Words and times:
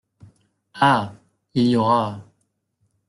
Ah!… 0.73 1.13
il 1.53 1.67
y 1.67 1.75
aura… 1.75 2.25